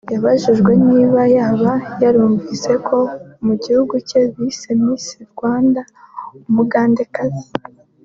[0.13, 2.97] yabajijwe niba yaba yarumvise ko
[3.45, 5.81] mu gihugu cye bise Miss Rwanda
[6.49, 7.47] umugandekazi